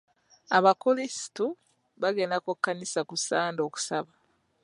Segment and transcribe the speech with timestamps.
[0.57, 1.45] Abakulisitu
[2.01, 4.11] bagenda ku kkanisa ku sande okusaba.